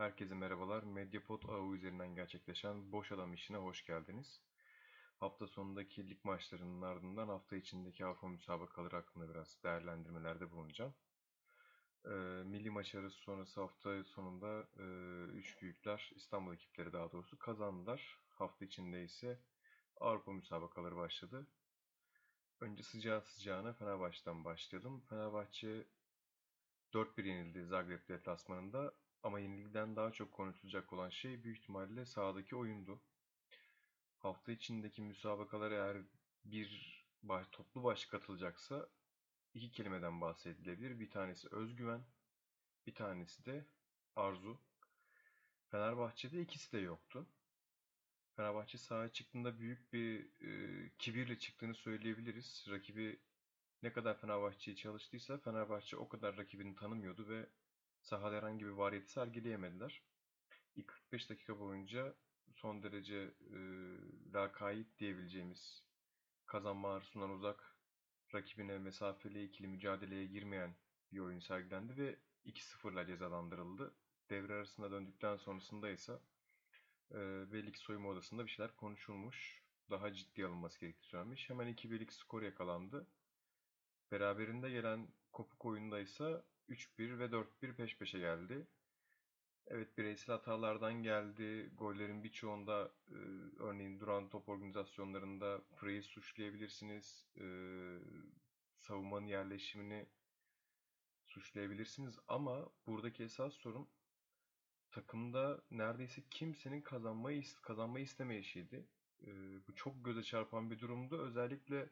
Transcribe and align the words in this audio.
Herkese 0.00 0.34
merhabalar. 0.34 0.82
Medyapod 0.82 1.42
ağı 1.48 1.74
üzerinden 1.74 2.14
gerçekleşen 2.14 2.92
Boş 2.92 3.12
Adam 3.12 3.34
işine 3.34 3.56
hoş 3.56 3.84
geldiniz. 3.84 4.40
Hafta 5.16 5.46
sonundaki 5.46 6.10
lig 6.10 6.24
maçlarının 6.24 6.82
ardından 6.82 7.28
hafta 7.28 7.56
içindeki 7.56 8.04
Avrupa 8.04 8.28
müsabakaları 8.28 8.96
hakkında 8.96 9.28
biraz 9.28 9.62
değerlendirmelerde 9.64 10.50
bulunacağım. 10.50 10.94
E, 12.04 12.10
milli 12.44 12.70
maç 12.70 12.94
arası 12.94 13.16
sonrası 13.16 13.60
hafta 13.60 14.04
sonunda 14.04 14.68
e, 14.78 14.84
üç 15.32 15.62
büyükler, 15.62 16.12
İstanbul 16.14 16.54
ekipleri 16.54 16.92
daha 16.92 17.12
doğrusu 17.12 17.38
kazandılar. 17.38 18.18
Hafta 18.28 18.64
içinde 18.64 19.04
ise 19.04 19.40
Avrupa 19.96 20.32
müsabakaları 20.32 20.96
başladı. 20.96 21.46
Önce 22.60 22.82
sıcağı 22.82 23.22
sıcağına 23.22 23.72
Fenerbahçe'den 23.72 24.44
başlayalım. 24.44 25.00
Fenerbahçe 25.00 25.86
4-1 26.92 27.26
yenildi 27.26 27.64
Zagreb 27.64 28.08
deplasmanında. 28.08 28.94
Ama 29.22 29.40
yenilgiden 29.40 29.96
daha 29.96 30.12
çok 30.12 30.32
konuşulacak 30.32 30.92
olan 30.92 31.08
şey 31.08 31.44
büyük 31.44 31.58
ihtimalle 31.58 32.06
sahadaki 32.06 32.56
oyundu. 32.56 33.00
Hafta 34.18 34.52
içindeki 34.52 35.02
müsabakalara 35.02 35.74
eğer 35.74 35.96
bir 36.44 37.00
baş, 37.22 37.46
toplu 37.52 37.82
başlık 37.84 38.14
atılacaksa 38.14 38.88
iki 39.54 39.70
kelimeden 39.70 40.20
bahsedilebilir. 40.20 41.00
Bir 41.00 41.10
tanesi 41.10 41.48
özgüven, 41.50 42.04
bir 42.86 42.94
tanesi 42.94 43.46
de 43.46 43.66
arzu. 44.16 44.60
Fenerbahçe'de 45.70 46.42
ikisi 46.42 46.72
de 46.72 46.78
yoktu. 46.78 47.26
Fenerbahçe 48.36 48.78
sahaya 48.78 49.12
çıktığında 49.12 49.58
büyük 49.58 49.92
bir 49.92 50.28
e, 50.40 50.90
kibirle 50.98 51.38
çıktığını 51.38 51.74
söyleyebiliriz. 51.74 52.66
Rakibi 52.70 53.20
ne 53.82 53.92
kadar 53.92 54.20
Fenerbahçe'yi 54.20 54.76
çalıştıysa 54.76 55.38
Fenerbahçe 55.38 55.96
o 55.96 56.08
kadar 56.08 56.36
rakibini 56.36 56.74
tanımıyordu 56.74 57.28
ve 57.28 57.46
sahada 58.02 58.36
herhangi 58.36 58.64
bir 58.66 58.70
variyeti 58.70 59.12
sergileyemediler. 59.12 60.02
İlk 60.76 60.88
45 60.88 61.30
dakika 61.30 61.60
boyunca 61.60 62.14
son 62.54 62.82
derece 62.82 63.34
e, 63.50 63.58
lakayt 64.34 64.98
diyebileceğimiz 64.98 65.84
kazanma 66.46 66.94
arzusundan 66.94 67.30
uzak 67.30 67.76
rakibine 68.34 68.78
mesafeli 68.78 69.44
ikili 69.44 69.68
mücadeleye 69.68 70.26
girmeyen 70.26 70.74
bir 71.12 71.18
oyun 71.18 71.40
sergilendi 71.40 71.96
ve 71.96 72.18
2-0'la 72.46 73.06
cezalandırıldı. 73.06 73.94
Devre 74.30 74.54
arasında 74.54 74.90
döndükten 74.90 75.36
sonrasında 75.36 75.90
ise 75.90 76.12
e, 77.12 77.18
belli 77.52 77.72
ki 77.72 77.78
soyunma 77.78 78.08
odasında 78.08 78.46
bir 78.46 78.50
şeyler 78.50 78.76
konuşulmuş. 78.76 79.62
Daha 79.90 80.12
ciddi 80.12 80.46
alınması 80.46 80.80
gerektiği 80.80 81.06
söylenmiş. 81.06 81.50
Hemen 81.50 81.68
2-1'lik 81.74 82.12
skor 82.12 82.42
yakalandı. 82.42 83.06
Beraberinde 84.12 84.70
gelen 84.70 85.08
kopuk 85.32 85.64
oyunda 85.64 86.00
ise 86.00 86.42
3-1 86.70 87.18
ve 87.18 87.24
4-1 87.24 87.74
peş 87.74 87.98
peşe 87.98 88.18
geldi. 88.18 88.66
Evet 89.66 89.98
bireysel 89.98 90.36
hatalardan 90.36 91.02
geldi. 91.02 91.70
Gollerin 91.78 92.24
birçoğunda 92.24 92.92
e, 93.08 93.14
örneğin 93.58 94.00
duran 94.00 94.28
top 94.28 94.48
organizasyonlarında 94.48 95.60
Frey'i 95.76 96.02
suçlayabilirsiniz. 96.02 97.26
E, 97.36 97.44
savunmanın 98.78 99.26
yerleşimini 99.26 100.06
suçlayabilirsiniz. 101.26 102.18
Ama 102.28 102.68
buradaki 102.86 103.24
esas 103.24 103.54
sorun 103.54 103.88
takımda 104.90 105.62
neredeyse 105.70 106.22
kimsenin 106.30 106.82
kazanmayı 106.82 107.42
kazanmayı 107.62 108.04
istemeyişiydi. 108.04 108.86
E, 109.26 109.28
bu 109.68 109.74
çok 109.74 110.04
göze 110.04 110.22
çarpan 110.22 110.70
bir 110.70 110.78
durumdu. 110.78 111.18
Özellikle 111.22 111.88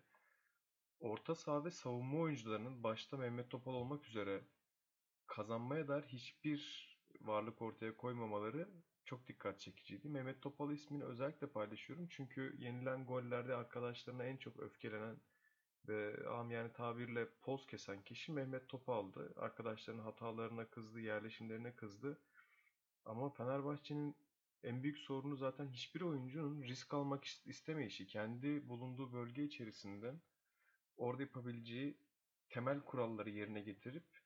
orta 1.01 1.35
saha 1.35 1.65
ve 1.65 1.71
savunma 1.71 2.19
oyuncularının 2.19 2.83
başta 2.83 3.17
Mehmet 3.17 3.51
Topal 3.51 3.75
olmak 3.75 4.09
üzere 4.09 4.45
kazanmaya 5.29 5.89
dair 5.89 6.03
hiçbir 6.03 6.89
varlık 7.21 7.63
ortaya 7.63 7.97
koymamaları 7.97 8.69
çok 9.05 9.29
dikkat 9.29 9.61
çekiciydi. 9.61 10.09
Mehmet 10.09 10.43
Topal 10.43 10.73
ismini 10.73 11.05
özellikle 11.05 11.47
paylaşıyorum 11.47 12.09
çünkü 12.11 12.57
yenilen 12.59 13.07
gollerde 13.07 13.55
arkadaşlarına 13.55 14.25
en 14.25 14.37
çok 14.37 14.61
öfkelenen 14.61 15.17
ve 15.89 16.17
yani 16.51 16.73
tabirle 16.73 17.29
poz 17.43 17.67
kesen 17.67 18.03
kişi 18.03 18.33
Mehmet 18.33 18.69
Topal'dı. 18.69 19.33
Arkadaşlarının 19.37 20.03
hatalarına 20.03 20.65
kızdı, 20.65 21.01
yerleşimlerine 21.01 21.77
kızdı. 21.77 22.21
Ama 23.05 23.31
Fenerbahçe'nin 23.31 24.17
en 24.63 24.83
büyük 24.83 24.99
sorunu 24.99 25.37
zaten 25.37 25.69
hiçbir 25.69 26.01
oyuncunun 26.01 26.63
risk 26.63 26.95
almak 26.95 27.25
istemeyişi. 27.25 28.07
Kendi 28.07 28.69
bulunduğu 28.69 29.13
bölge 29.13 29.45
içerisinden 29.45 30.21
orada 30.97 31.23
yapabileceği 31.23 31.99
temel 32.49 32.81
kuralları 32.81 33.31
yerine 33.31 33.61
getirip 33.61 34.18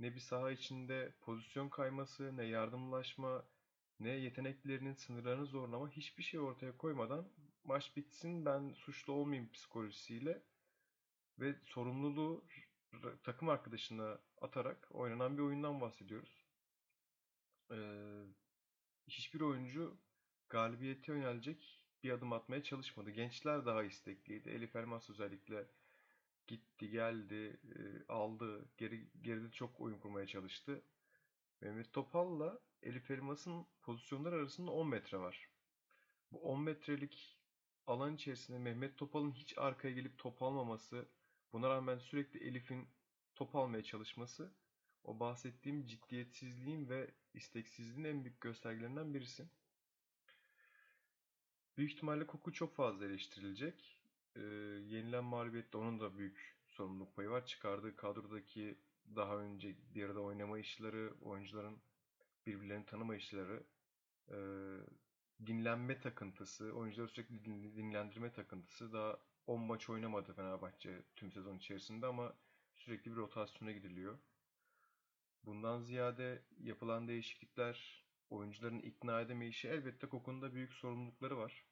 ne 0.00 0.14
bir 0.14 0.20
saha 0.20 0.50
içinde 0.50 1.14
pozisyon 1.20 1.68
kayması, 1.68 2.36
ne 2.36 2.44
yardımlaşma, 2.44 3.44
ne 4.00 4.10
yeteneklerinin 4.10 4.94
sınırlarını 4.94 5.46
zorlama 5.46 5.90
hiçbir 5.90 6.22
şey 6.22 6.40
ortaya 6.40 6.76
koymadan 6.76 7.28
maç 7.64 7.96
bitsin 7.96 8.44
ben 8.46 8.72
suçlu 8.72 9.12
olmayayım 9.12 9.52
psikolojisiyle 9.52 10.42
ve 11.38 11.54
sorumluluğu 11.64 12.44
takım 13.22 13.48
arkadaşına 13.48 14.18
atarak 14.40 14.88
oynanan 14.90 15.36
bir 15.38 15.42
oyundan 15.42 15.80
bahsediyoruz. 15.80 16.44
Ee, 17.70 17.76
hiçbir 19.08 19.40
oyuncu 19.40 19.98
galibiyete 20.48 21.12
yönelecek 21.12 21.84
bir 22.02 22.10
adım 22.10 22.32
atmaya 22.32 22.62
çalışmadı. 22.62 23.10
Gençler 23.10 23.66
daha 23.66 23.82
istekliydi. 23.82 24.50
Elif 24.50 24.76
Elmas 24.76 25.10
özellikle 25.10 25.66
Gitti, 26.46 26.90
geldi, 26.90 27.60
aldı. 28.08 28.68
Geri, 28.76 29.08
geride 29.22 29.50
çok 29.50 29.80
oyun 29.80 29.98
kurmaya 29.98 30.26
çalıştı. 30.26 30.82
Mehmet 31.60 31.92
Topal'la 31.92 32.58
Elif 32.82 33.10
Elmas'ın 33.10 33.66
pozisyonlar 33.82 34.32
arasında 34.32 34.70
10 34.70 34.88
metre 34.88 35.18
var. 35.18 35.48
Bu 36.32 36.38
10 36.38 36.60
metrelik 36.60 37.38
alan 37.86 38.14
içerisinde 38.14 38.58
Mehmet 38.58 38.98
Topal'ın 38.98 39.32
hiç 39.32 39.58
arkaya 39.58 39.94
gelip 39.94 40.18
top 40.18 40.42
almaması, 40.42 41.08
buna 41.52 41.70
rağmen 41.70 41.98
sürekli 41.98 42.44
Elif'in 42.44 42.88
top 43.34 43.56
almaya 43.56 43.82
çalışması 43.84 44.54
o 45.04 45.20
bahsettiğim 45.20 45.86
ciddiyetsizliğin 45.86 46.88
ve 46.88 47.10
isteksizliğin 47.34 48.04
en 48.04 48.24
büyük 48.24 48.40
göstergelerinden 48.40 49.14
birisi. 49.14 49.48
Büyük 51.76 51.92
ihtimalle 51.92 52.26
Koku 52.26 52.52
çok 52.52 52.76
fazla 52.76 53.06
eleştirilecek 53.06 53.98
e, 54.36 54.40
yenilen 54.86 55.24
mağlubiyette 55.24 55.78
onun 55.78 56.00
da 56.00 56.18
büyük 56.18 56.56
sorumluluk 56.68 57.16
payı 57.16 57.30
var. 57.30 57.46
Çıkardığı 57.46 57.96
kadrodaki 57.96 58.78
daha 59.16 59.36
önce 59.36 59.76
bir 59.94 60.04
arada 60.04 60.20
oynama 60.20 60.58
işleri, 60.58 61.12
oyuncuların 61.22 61.78
birbirlerini 62.46 62.86
tanıma 62.86 63.16
işleri, 63.16 63.62
e, 64.28 64.36
dinlenme 65.46 66.00
takıntısı, 66.00 66.72
oyuncuları 66.72 67.08
sürekli 67.08 67.44
dinlendirme 67.76 68.32
takıntısı. 68.32 68.92
Daha 68.92 69.18
10 69.46 69.60
maç 69.60 69.90
oynamadı 69.90 70.32
Fenerbahçe 70.34 71.02
tüm 71.16 71.32
sezon 71.32 71.56
içerisinde 71.56 72.06
ama 72.06 72.34
sürekli 72.74 73.10
bir 73.10 73.16
rotasyona 73.16 73.72
gidiliyor. 73.72 74.18
Bundan 75.42 75.80
ziyade 75.80 76.42
yapılan 76.58 77.08
değişiklikler, 77.08 78.04
oyuncuların 78.30 78.78
ikna 78.78 79.20
edemeyişi 79.20 79.68
elbette 79.68 80.08
Kokun'da 80.08 80.54
büyük 80.54 80.72
sorumlulukları 80.72 81.36
var. 81.36 81.64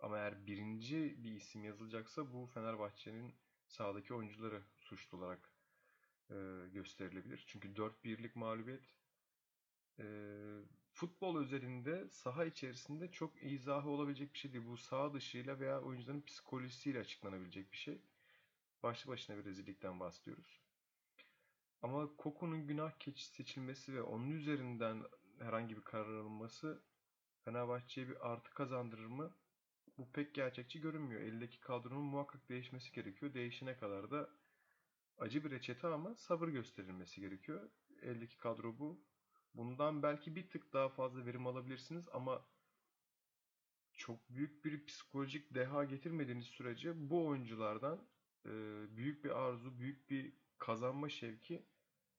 Ama 0.00 0.18
eğer 0.18 0.46
birinci 0.46 1.24
bir 1.24 1.32
isim 1.32 1.64
yazılacaksa 1.64 2.32
bu 2.32 2.46
Fenerbahçe'nin 2.46 3.34
sahadaki 3.66 4.14
oyuncuları 4.14 4.62
suçlu 4.78 5.18
olarak 5.18 5.50
e, 6.30 6.34
gösterilebilir. 6.72 7.44
Çünkü 7.46 7.74
4-1'lik 7.74 8.36
mağlubiyet 8.36 8.94
e, 9.98 10.04
futbol 10.92 11.36
özelinde 11.36 12.08
saha 12.10 12.44
içerisinde 12.44 13.10
çok 13.10 13.42
izahı 13.42 13.88
olabilecek 13.88 14.34
bir 14.34 14.38
şey 14.38 14.52
değil. 14.52 14.66
Bu 14.66 14.76
saha 14.76 15.14
dışıyla 15.14 15.60
veya 15.60 15.80
oyuncuların 15.80 16.22
psikolojisiyle 16.22 16.98
açıklanabilecek 17.00 17.72
bir 17.72 17.76
şey. 17.76 18.00
Başlı 18.82 19.10
başına 19.10 19.36
bir 19.36 19.44
rezillikten 19.44 20.00
bahsediyoruz. 20.00 20.60
Ama 21.82 22.16
Koku'nun 22.16 22.66
günah 22.66 22.92
keçi 22.98 23.26
seçilmesi 23.26 23.94
ve 23.94 24.02
onun 24.02 24.30
üzerinden 24.30 25.02
herhangi 25.38 25.76
bir 25.76 25.82
karar 25.82 26.14
alınması 26.14 26.82
Fenerbahçe'ye 27.44 28.08
bir 28.08 28.30
artı 28.30 28.54
kazandırır 28.54 29.06
mı? 29.06 29.34
Bu 30.00 30.12
pek 30.12 30.34
gerçekçi 30.34 30.80
görünmüyor. 30.80 31.20
Eldeki 31.20 31.60
kadronun 31.60 32.04
muhakkak 32.04 32.48
değişmesi 32.48 32.92
gerekiyor. 32.92 33.34
Değişene 33.34 33.76
kadar 33.76 34.10
da 34.10 34.30
acı 35.18 35.44
bir 35.44 35.50
reçete 35.50 35.86
ama 35.88 36.14
sabır 36.14 36.48
gösterilmesi 36.48 37.20
gerekiyor. 37.20 37.70
Eldeki 38.02 38.38
kadro 38.38 38.78
bu. 38.78 39.04
Bundan 39.54 40.02
belki 40.02 40.36
bir 40.36 40.48
tık 40.48 40.72
daha 40.72 40.88
fazla 40.88 41.26
verim 41.26 41.46
alabilirsiniz 41.46 42.08
ama 42.12 42.44
çok 43.92 44.30
büyük 44.30 44.64
bir 44.64 44.86
psikolojik 44.86 45.54
deha 45.54 45.84
getirmediğiniz 45.84 46.46
sürece 46.46 47.10
bu 47.10 47.26
oyunculardan 47.26 48.08
e, 48.46 48.50
büyük 48.96 49.24
bir 49.24 49.30
arzu, 49.30 49.78
büyük 49.78 50.10
bir 50.10 50.32
kazanma 50.58 51.08
şevki 51.08 51.66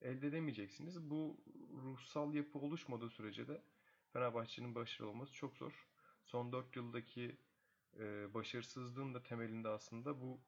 elde 0.02 0.28
edemeyeceksiniz. 0.28 1.10
Bu 1.10 1.38
ruhsal 1.84 2.34
yapı 2.34 2.60
oluşmadığı 2.60 3.10
sürece 3.10 3.48
de 3.48 3.62
Fenerbahçe'nin 4.14 4.76
başarılı 4.76 5.10
olması 5.10 5.34
çok 5.34 5.58
zor. 5.58 5.88
Son 6.24 6.52
4 6.52 6.76
yıldaki 6.76 7.38
e, 8.00 8.34
başarısızlığın 8.34 9.14
da 9.14 9.24
temelinde 9.24 9.70
aslında 9.70 10.22
bu 10.22 10.42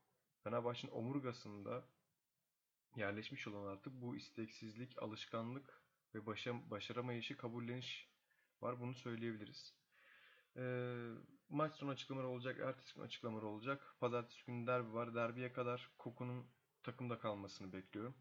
Fenerbahçe'nin 0.44 0.92
omurgasında 0.92 1.84
yerleşmiş 2.96 3.48
olan 3.48 3.68
artık 3.68 3.94
bu 3.94 4.16
isteksizlik, 4.16 5.04
alışkanlık 5.04 5.82
ve 6.16 6.26
başa, 6.26 6.72
başaramayışı 6.72 7.38
kabulleniş 7.38 8.10
var. 8.62 8.80
Bunu 8.80 8.94
söyleyebiliriz. 8.94 9.74
Ee, 10.58 11.10
maç 11.50 11.76
sonu 11.76 11.90
açıklamaları 11.92 12.32
olacak, 12.32 12.60
ertesi 12.60 12.96
gün 12.96 13.02
açıklamaları 13.02 13.48
olacak. 13.48 13.96
Pazartesi 14.00 14.46
günü 14.46 14.68
derbi 14.68 14.94
var. 14.94 15.16
Derbiye 15.16 15.54
kadar 15.54 15.90
Koku'nun 15.98 16.46
takımda 16.84 17.20
kalmasını 17.20 17.74
bekliyorum. 17.74 18.16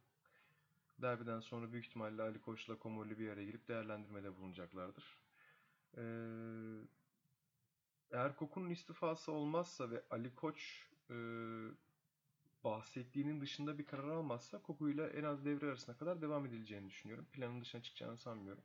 Derbiden 0.98 1.40
sonra 1.40 1.72
büyük 1.72 1.86
ihtimalle 1.86 2.22
Ali 2.22 2.40
Koç'la 2.40 2.78
Komolli 2.78 3.18
bir 3.18 3.28
araya 3.28 3.44
girip 3.44 3.68
değerlendirmede 3.68 4.36
bulunacaklardır. 4.36 5.18
Ee, 5.96 6.02
eğer 8.12 8.36
Koku'nun 8.36 8.70
istifası 8.70 9.32
olmazsa 9.32 9.90
ve 9.90 10.02
Ali 10.10 10.34
Koç 10.34 10.86
e, 11.10 11.14
bahsettiğinin 12.64 13.40
dışında 13.40 13.78
bir 13.78 13.86
karar 13.86 14.08
almazsa 14.08 14.62
Koku'yla 14.62 15.08
en 15.08 15.24
az 15.24 15.44
devre 15.44 15.66
arasına 15.66 15.96
kadar 15.96 16.22
devam 16.22 16.46
edileceğini 16.46 16.90
düşünüyorum. 16.90 17.26
Planın 17.32 17.60
dışına 17.60 17.82
çıkacağını 17.82 18.18
sanmıyorum. 18.18 18.64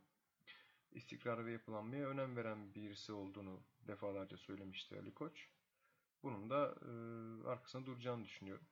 İstikrar 0.91 1.45
ve 1.45 1.51
yapılanmaya 1.51 2.07
önem 2.07 2.35
veren 2.35 2.75
birisi 2.75 3.13
olduğunu 3.13 3.63
defalarca 3.87 4.37
söylemişti 4.37 4.99
Ali 4.99 5.13
Koç. 5.13 5.49
Bunun 6.23 6.49
da 6.49 6.75
e, 6.81 6.91
arkasında 7.47 7.85
duracağını 7.85 8.25
düşünüyorum. 8.25 8.65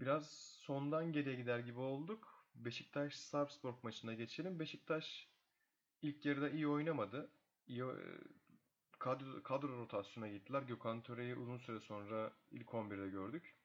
Biraz 0.00 0.30
sondan 0.60 1.12
geriye 1.12 1.34
gider 1.34 1.58
gibi 1.58 1.78
olduk. 1.80 2.46
Beşiktaş 2.54 3.14
Sarpsborg 3.14 3.84
maçına 3.84 4.14
geçelim. 4.14 4.58
Beşiktaş 4.60 5.28
ilk 6.02 6.26
yarıda 6.26 6.50
iyi 6.50 6.68
oynamadı. 6.68 7.30
İyi, 7.66 7.82
e, 7.82 7.96
kadro, 9.02 9.42
kadro 9.42 9.78
rotasyona 9.78 10.28
gittiler. 10.28 10.62
Gökhan 10.62 11.02
Töre'yi 11.02 11.36
uzun 11.36 11.58
süre 11.58 11.80
sonra 11.80 12.32
ilk 12.50 12.68
11'de 12.68 13.08
gördük. 13.08 13.56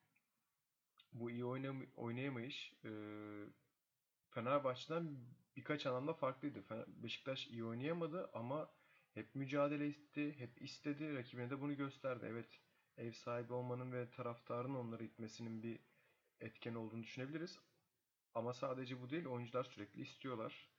Bu 1.14 1.32
iyi 1.32 1.46
oynam 1.46 1.86
oynayamayış 1.96 2.74
e, 2.84 2.90
Fenerbahçe'den 4.30 5.18
birkaç 5.56 5.86
anlamda 5.86 6.14
farklıydı. 6.14 6.64
Beşiktaş 6.88 7.48
iyi 7.48 7.64
oynayamadı 7.66 8.30
ama 8.34 8.70
hep 9.14 9.36
mücadele 9.36 9.88
etti, 9.88 10.40
hep 10.40 10.62
istedi. 10.62 11.16
Rakibine 11.16 11.50
de 11.50 11.62
bunu 11.62 11.76
gösterdi. 11.76 12.26
Evet, 12.30 12.62
ev 12.98 13.12
sahibi 13.12 13.54
olmanın 13.54 13.92
ve 13.92 14.10
taraftarın 14.10 14.76
onları 14.76 15.04
itmesinin 15.04 15.64
bir 15.64 15.80
etken 16.40 16.76
olduğunu 16.76 17.04
düşünebiliriz. 17.04 17.60
Ama 18.34 18.54
sadece 18.54 19.02
bu 19.02 19.10
değil, 19.10 19.26
oyuncular 19.26 19.64
sürekli 19.64 20.02
istiyorlar. 20.02 20.70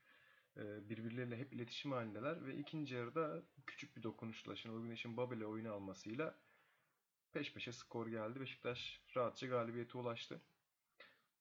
Ee, 0.58 0.88
birbirleriyle 0.88 1.36
hep 1.36 1.52
iletişim 1.52 1.92
halindeler 1.92 2.46
ve 2.46 2.56
ikinci 2.56 2.94
yarıda 2.94 3.42
küçük 3.66 3.96
bir 3.96 4.02
dokunuşla 4.02 4.56
Şenol 4.56 4.82
Güneş'in 4.82 5.16
Babel'e 5.16 5.46
oyunu 5.46 5.72
almasıyla 5.72 6.38
peş 7.32 7.52
peşe 7.52 7.72
skor 7.72 8.06
geldi. 8.06 8.40
Beşiktaş 8.40 9.00
rahatça 9.16 9.46
galibiyete 9.46 9.98
ulaştı. 9.98 10.40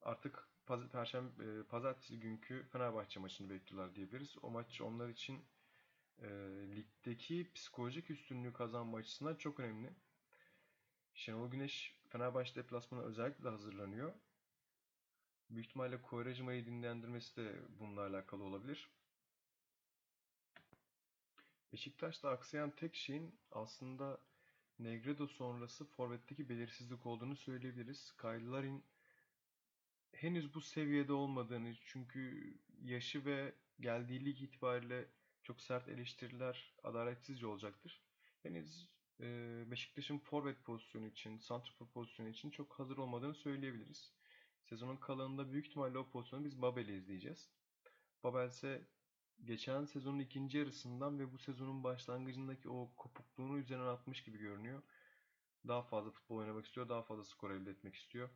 Artık 0.02 0.50
Paz 0.66 0.90
Perşembe, 0.90 1.44
e, 1.44 1.64
Pazartesi 1.64 2.20
günkü 2.20 2.64
Fenerbahçe 2.72 3.20
maçını 3.20 3.50
bekliyorlar 3.50 3.96
diyebiliriz. 3.96 4.36
O 4.42 4.50
maç 4.50 4.82
onlar 4.82 5.10
için 5.10 5.46
e, 6.22 6.28
ligdeki 6.76 7.52
psikolojik 7.56 8.10
üstünlüğü 8.10 8.54
kazanma 8.54 8.98
açısından 8.98 9.36
çok 9.36 9.60
önemli. 9.60 9.94
Şenol 11.14 11.52
Güneş 11.52 11.96
Fenerbahçe 12.10 12.56
deplasmana 12.56 13.04
özellikle 13.04 13.44
de 13.44 13.50
hazırlanıyor. 13.50 14.14
Büyük 15.50 15.66
ihtimalle 15.66 16.02
Kovarejma'yı 16.02 16.66
dinlendirmesi 16.66 17.36
de 17.36 17.56
bununla 17.80 18.02
alakalı 18.02 18.44
olabilir. 18.44 18.90
Beşiktaş'ta 21.74 22.30
aksayan 22.30 22.72
tek 22.76 22.96
şeyin 22.96 23.40
aslında 23.52 24.22
Negredo 24.80 25.28
sonrası 25.28 25.86
forvetteki 25.86 26.50
belirsizlik 26.50 27.06
olduğunu 27.06 27.36
söyleyebiliriz. 27.36 28.14
Kyle 28.22 28.82
henüz 30.12 30.54
bu 30.54 30.62
seviyede 30.62 31.14
olmadığını 31.14 31.76
çünkü 31.86 32.54
yaşı 32.84 33.26
ve 33.26 33.56
geldiği 33.80 34.26
lig 34.26 34.42
itibariyle 34.42 35.08
çok 35.44 35.62
sert 35.62 35.88
eleştiriler 35.90 36.76
adaletsizce 36.84 37.48
olacaktır. 37.48 38.02
Henüz 38.44 38.90
e, 39.20 39.26
Beşiktaş'ın 39.72 40.20
forvet 40.20 40.64
pozisyonu 40.64 41.06
için, 41.06 41.38
santrafor 41.38 41.88
pozisyonu 41.88 42.30
için 42.30 42.50
çok 42.50 42.80
hazır 42.80 42.98
olmadığını 42.98 43.36
söyleyebiliriz. 43.36 44.14
Sezonun 44.64 44.98
kalanında 44.98 45.52
büyük 45.52 45.68
ihtimalle 45.68 45.98
o 45.98 46.10
pozisyonu 46.10 46.46
biz 46.46 46.62
Babel'i 46.62 46.96
izleyeceğiz. 46.96 47.50
Babel 48.24 48.48
ise 48.48 48.88
geçen 49.46 49.86
sezonun 49.86 50.20
ikinci 50.20 50.58
yarısından 50.58 51.20
ve 51.20 51.32
bu 51.32 51.38
sezonun 51.38 51.84
başlangıcındaki 51.84 52.70
o 52.70 52.92
kopukluğunu 52.96 53.58
üzerine 53.58 53.84
atmış 53.84 54.24
gibi 54.24 54.38
görünüyor. 54.38 54.84
Daha 55.68 55.82
fazla 55.82 56.12
futbol 56.12 56.38
oynamak 56.38 56.66
istiyor, 56.66 56.90
daha 56.90 57.02
fazla 57.02 57.24
skor 57.24 57.52
elde 57.52 57.72
etmek 57.72 57.96
istiyor. 57.96 58.30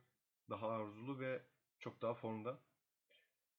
Daha 0.50 0.68
arzulu 0.68 1.18
ve 1.18 1.42
çok 1.78 2.02
daha 2.02 2.14
formda. 2.14 2.58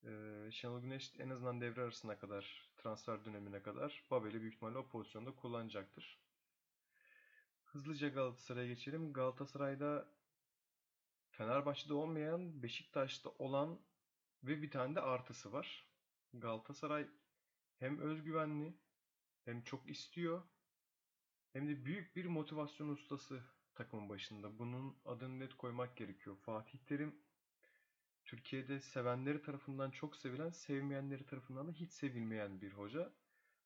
Ee, 0.04 0.50
Şenol 0.52 0.82
Güneş 0.82 1.14
en 1.20 1.30
azından 1.30 1.62
devre 1.62 1.82
arasına 1.82 2.20
kadar, 2.20 2.70
transfer 2.78 3.26
dönemine 3.26 3.62
kadar 3.62 4.04
Babel'i 4.12 4.42
büyük 4.42 4.54
ihtimalle 4.54 4.78
o 4.78 4.88
pozisyonda 4.88 5.36
kullanacaktır. 5.36 6.20
Hızlıca 7.64 8.10
Galatasaray'a 8.10 8.68
geçelim. 8.68 9.14
Galatasaray'da 9.14 10.08
Fenerbahçe'de 11.32 11.94
olmayan, 11.94 12.64
Beşiktaş'ta 12.64 13.30
olan 13.30 13.80
ve 14.44 14.62
bir 14.62 14.72
tane 14.72 14.96
de 14.96 15.02
artısı 15.02 15.52
var. 15.52 15.88
Galatasaray 16.34 17.08
hem 17.84 18.00
özgüvenli 18.00 18.74
hem 19.46 19.62
çok 19.64 19.90
istiyor 19.90 20.44
hem 21.54 21.68
de 21.68 21.86
büyük 21.86 22.16
bir 22.16 22.26
motivasyon 22.26 22.90
ustası 22.90 23.44
takımın 23.76 24.10
başında. 24.10 24.60
Bunun 24.60 24.98
adını 25.06 25.40
net 25.40 25.54
koymak 25.54 25.98
gerekiyor. 25.98 26.36
Fatih 26.36 26.80
Terim 26.80 27.16
Türkiye'de 28.26 28.80
sevenleri 28.80 29.42
tarafından 29.42 29.92
çok 29.92 30.16
sevilen, 30.16 30.50
sevmeyenleri 30.50 31.26
tarafından 31.26 31.68
da 31.68 31.72
hiç 31.72 31.92
sevilmeyen 31.92 32.62
bir 32.62 32.74
hoca. 32.74 33.14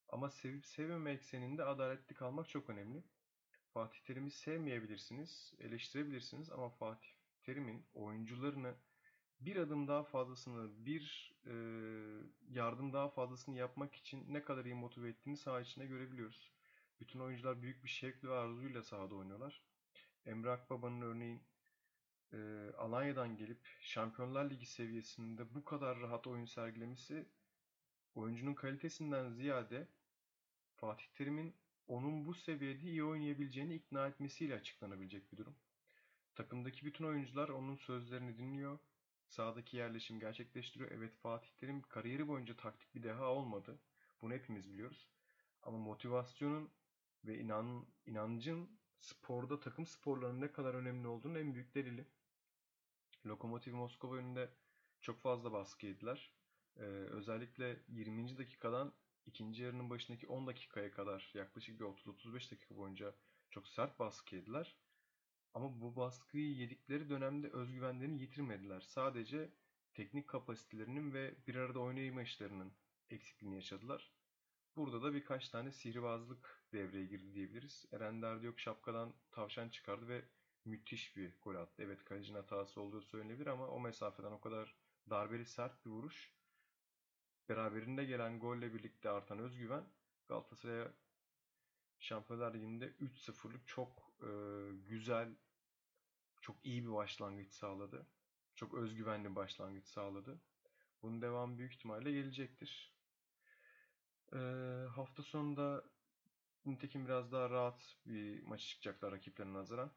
Ama 0.10 0.30
sevip 0.30 0.66
sevmeme 0.66 1.12
ekseninde 1.12 1.64
adaletli 1.64 2.16
kalmak 2.16 2.50
çok 2.50 2.69
önemli. 2.69 3.04
Fatih 3.74 4.00
Terim'i 4.00 4.31
sevmeyebilirsiniz, 4.31 5.54
eleştirebilirsiniz 5.60 6.50
ama 6.50 6.69
Fatih 6.69 7.10
Terim'in 7.42 7.86
oyuncularını 7.94 8.75
bir 9.39 9.56
adım 9.56 9.88
daha 9.88 10.04
fazlasını, 10.04 10.86
bir 10.86 11.34
e, 11.45 11.54
yardım 12.50 12.94
daha 12.94 13.10
fazlasını 13.10 13.57
yapmak 13.57 13.95
için 13.95 14.34
ne 14.34 14.44
kadar 14.44 14.66
iyi 14.66 14.75
motive 14.75 15.10
ettiğini 15.10 15.38
saha 15.38 15.62
içinde 15.62 15.86
görebiliyoruz. 15.86 16.51
Bütün 17.00 17.19
oyuncular 17.19 17.62
büyük 17.62 17.84
bir 17.84 17.89
şevkle 17.89 18.30
ve 18.30 18.34
arzuyla 18.34 18.84
sahada 18.84 19.16
oynuyorlar. 19.16 19.62
Emre 20.25 20.51
Akbaba'nın 20.51 21.01
örneğin 21.01 21.44
e, 22.34 22.38
Alanya'dan 22.78 23.36
gelip 23.38 23.60
Şampiyonlar 23.81 24.50
Ligi 24.50 24.66
seviyesinde 24.66 25.56
bu 25.56 25.66
kadar 25.66 26.00
rahat 26.00 26.28
oyun 26.28 26.45
sergilemesi 26.45 27.25
oyuncunun 28.16 28.54
kalitesinden 28.54 29.30
ziyade 29.30 29.88
Fatih 30.76 31.06
Terim'in 31.14 31.56
onun 31.88 32.26
bu 32.26 32.33
seviyede 32.33 32.81
iyi 32.81 33.04
oynayabileceğini 33.04 33.76
ikna 33.76 34.07
etmesiyle 34.07 34.56
açıklanabilecek 34.56 35.31
bir 35.31 35.38
durum. 35.38 35.56
Takımdaki 36.35 36.85
bütün 36.85 37.06
oyuncular 37.06 37.50
onun 37.50 37.76
sözlerini 37.76 38.38
dinliyor. 38.38 38.80
Sahadaki 39.28 39.78
yerleşim 39.78 40.19
gerçekleştiriyor. 40.19 40.92
Evet 40.92 41.16
Fatih 41.16 41.50
Terim 41.57 41.81
kariyeri 41.81 42.28
boyunca 42.28 42.56
taktik 42.56 42.96
bir 42.96 43.04
deha 43.04 43.26
olmadı. 43.26 43.80
Bunu 44.22 44.34
hepimiz 44.34 44.69
biliyoruz. 44.69 45.10
Ama 45.64 45.78
motivasyonun 45.78 46.72
ve 47.26 47.40
inan, 47.40 47.88
inancın 48.06 48.80
sporda 49.00 49.60
takım 49.60 49.86
sporlarının 49.86 50.42
ne 50.42 50.52
kadar 50.52 50.74
önemli 50.74 51.07
olduğunun 51.07 51.36
en 51.36 51.54
büyük 51.54 51.76
delili. 51.76 52.07
Lokomotiv 53.26 53.74
Moskova 53.76 54.16
önünde 54.16 54.50
çok 55.02 55.22
fazla 55.22 55.52
baskı 55.52 55.86
yediler. 55.86 56.34
Ee, 56.78 56.81
özellikle 56.84 57.84
20. 57.88 58.38
dakikadan 58.38 58.94
ikinci 59.26 59.64
yarının 59.64 59.90
başındaki 59.90 60.28
10 60.28 60.48
dakikaya 60.48 60.92
kadar 60.92 61.31
yaklaşık 61.34 61.80
bir 61.80 61.86
30-35 61.86 62.52
dakika 62.52 62.78
boyunca 62.78 63.16
çok 63.50 63.68
sert 63.68 64.00
baskı 64.00 64.36
yediler. 64.36 64.78
Ama 65.57 65.81
bu 65.81 65.95
baskıyı 65.95 66.56
yedikleri 66.56 67.09
dönemde 67.09 67.49
özgüvenlerini 67.49 68.21
yitirmediler. 68.21 68.81
Sadece 68.81 69.54
teknik 69.94 70.28
kapasitelerinin 70.28 71.14
ve 71.14 71.35
bir 71.47 71.56
arada 71.56 71.80
oynayma 71.80 72.21
işlerinin 72.21 72.73
eksikliğini 73.09 73.56
yaşadılar. 73.56 74.11
Burada 74.76 75.04
da 75.04 75.14
birkaç 75.14 75.49
tane 75.49 75.71
sihirbazlık 75.71 76.64
devreye 76.73 77.06
girdi 77.06 77.33
diyebiliriz. 77.33 77.85
Eren 77.92 78.21
Derdiyok 78.21 78.59
şapkadan 78.59 79.14
tavşan 79.31 79.69
çıkardı 79.69 80.07
ve 80.07 80.26
müthiş 80.66 81.18
bir 81.18 81.33
gol 81.42 81.56
attı. 81.56 81.83
Evet 81.83 82.04
kalecinin 82.04 82.37
hatası 82.37 82.81
olduğu 82.81 83.02
söylenebilir 83.02 83.47
ama 83.47 83.68
o 83.68 83.80
mesafeden 83.80 84.31
o 84.31 84.40
kadar 84.40 84.76
darbeli 85.09 85.45
sert 85.45 85.85
bir 85.85 85.90
vuruş. 85.90 86.33
Beraberinde 87.49 88.06
gelen 88.06 88.40
golle 88.40 88.73
birlikte 88.73 89.09
artan 89.09 89.40
özgüven 89.40 89.83
Galatasaray'a 90.28 90.94
Şampiyonlar 91.99 92.54
Ligi'nde 92.54 92.87
3-0'lık 92.87 93.68
çok 93.68 94.14
e, 94.21 94.30
güzel, 94.90 95.35
çok 96.41 96.65
iyi 96.65 96.85
bir 96.85 96.91
başlangıç 96.94 97.51
sağladı. 97.53 98.07
Çok 98.56 98.73
özgüvenli 98.73 99.29
bir 99.29 99.35
başlangıç 99.35 99.87
sağladı. 99.87 100.41
Bunun 101.01 101.21
devamı 101.21 101.57
büyük 101.57 101.73
ihtimalle 101.73 102.11
gelecektir. 102.11 102.94
E, 104.33 104.37
hafta 104.95 105.23
sonunda 105.23 105.83
nitekim 106.65 107.06
biraz 107.06 107.31
daha 107.31 107.49
rahat 107.49 107.95
bir 108.06 108.44
maç 108.44 108.61
çıkacaklar 108.67 109.11
rakiplerine 109.11 109.53
nazaran. 109.53 109.91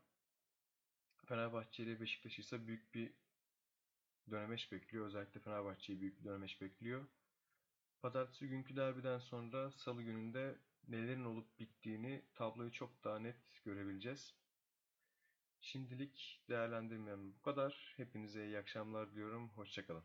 Fenerbahçe 1.26 1.82
ile 1.82 2.00
Beşiktaş 2.00 2.38
ise 2.38 2.66
büyük 2.66 2.94
bir 2.94 3.14
dönemeç 4.30 4.72
bekliyor. 4.72 5.06
Özellikle 5.06 5.40
Fenerbahçe'yi 5.40 6.00
büyük 6.00 6.20
bir 6.20 6.24
dönemeç 6.24 6.60
bekliyor. 6.60 7.06
Pazartesi 8.02 8.48
günkü 8.48 8.76
derbiden 8.76 9.18
sonra 9.18 9.70
Salı 9.70 10.02
gününde 10.02 10.58
nelerin 10.88 11.24
olup 11.24 11.58
bittiğini 11.58 12.24
tabloyu 12.34 12.72
çok 12.72 13.04
daha 13.04 13.18
net 13.18 13.36
görebileceğiz. 13.64 14.39
Şimdilik 15.60 16.42
değerlendirmem 16.48 17.32
bu 17.34 17.42
kadar. 17.42 17.94
Hepinize 17.96 18.46
iyi 18.46 18.58
akşamlar 18.58 19.10
diliyorum. 19.10 19.48
Hoşça 19.48 19.86
kalın. 19.86 20.04